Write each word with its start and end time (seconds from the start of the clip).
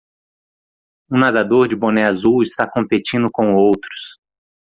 Um 1.11 1.19
nadador 1.19 1.67
de 1.67 1.75
boné 1.75 2.07
azul 2.07 2.41
está 2.41 2.67
competindo 2.67 3.29
com 3.31 3.53
outros. 3.53 4.17